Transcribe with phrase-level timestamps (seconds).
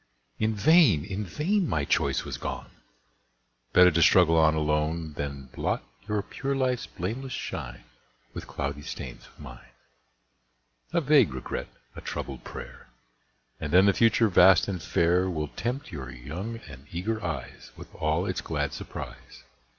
[0.39, 1.69] In vain, in vain!
[1.69, 2.71] my choice was gone!
[3.71, 7.83] Better to struggle on alone Than blot your pure life's blameless shine
[8.33, 9.69] With cloudy stains of mine.
[10.91, 12.87] A vague regret, a troubled prayer,
[13.59, 17.93] And then the future vast and fair Will tempt your young and eager eyes With
[17.93, 19.43] all its glad surprise.